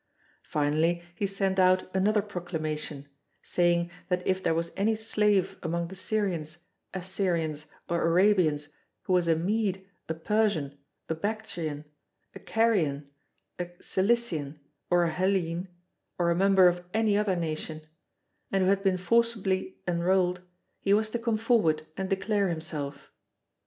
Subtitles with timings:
[0.41, 3.07] Finally he sent out another proclamation,
[3.43, 6.57] saying that if there was any slave among the Syrians,
[6.91, 8.69] Assyrians, or Arabians
[9.03, 10.75] who was a Mede, a Persian,
[11.07, 11.85] a Bactrian,
[12.33, 13.11] a Carian,
[13.59, 14.59] a Cilician,
[14.89, 15.67] or a Hellene,
[16.17, 17.83] or a member of any other nation,
[18.51, 20.41] and who had been forcibly enrolled,
[20.79, 23.11] he was to come forward and declare himself.